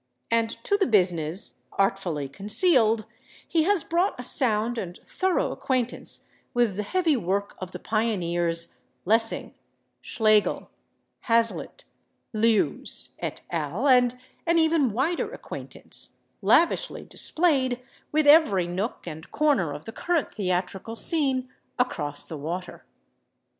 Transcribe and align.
And 0.31 0.49
to 0.63 0.77
the 0.77 0.87
business, 0.87 1.61
artfully 1.73 2.27
concealed, 2.27 3.05
he 3.47 3.65
has 3.65 3.83
brought 3.83 4.19
a 4.19 4.23
sound 4.23 4.79
and 4.79 4.97
thorough 5.05 5.51
acquaintance 5.51 6.25
with 6.55 6.75
the 6.75 6.81
heavy 6.81 7.15
work 7.15 7.53
of 7.59 7.71
the 7.71 7.77
pioneers, 7.77 8.77
Lessing, 9.05 9.53
Schlegel, 10.01 10.71
Hazlitt, 11.25 11.83
Lewes 12.33 13.13
et 13.19 13.41
al—and 13.51 14.17
an 14.47 14.57
even 14.57 14.91
wider 14.91 15.31
acquaintance, 15.35 16.17
lavishly 16.41 17.03
displayed, 17.05 17.79
with 18.11 18.25
every 18.25 18.65
nook 18.65 19.05
and 19.05 19.29
corner 19.29 19.71
of 19.71 19.85
the 19.85 19.91
current 19.93 20.33
theatrical 20.33 20.95
scene 20.95 21.47
across 21.77 22.25
the 22.25 22.39
water. 22.39 22.85